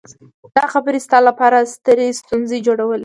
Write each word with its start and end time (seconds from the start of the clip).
دا 0.57 0.65
خبرې 0.73 0.99
ستا 1.05 1.19
لپاره 1.29 1.57
سترې 1.75 2.07
ستونزې 2.21 2.57
جوړولی 2.67 2.97
شي 2.97 2.99